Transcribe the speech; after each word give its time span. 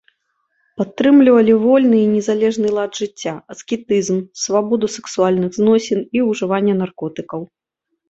Падтрымлівалі 0.81 1.53
вольны 1.65 1.99
і 2.03 2.07
незалежны 2.15 2.67
лад 2.79 2.91
жыцця, 3.01 3.33
аскетызм, 3.55 4.17
свабоду 4.47 4.93
сексуальных 4.97 5.49
зносін 5.63 5.99
і 6.17 6.29
ўжывання 6.33 6.73
наркотыкаў. 6.85 7.51